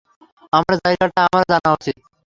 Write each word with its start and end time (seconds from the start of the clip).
আমার 0.53 0.75
জায়গাটা 0.79 1.19
আমার 1.27 1.43
জানা 1.51 1.69
উচিত। 1.77 1.95